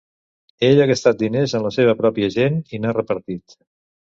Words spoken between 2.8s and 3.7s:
n'ha repartit.